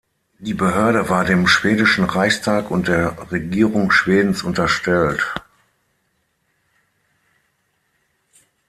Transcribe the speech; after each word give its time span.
Die 0.39 0.55
Behörde 0.55 1.09
war 1.09 1.25
dem 1.25 1.45
schwedischen 1.45 2.05
Reichstag 2.05 2.71
und 2.71 2.87
der 2.87 3.31
Regierung 3.31 3.91
Schwedens 3.91 4.41
unterstellt. 4.41 5.21